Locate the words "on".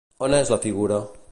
0.27-0.33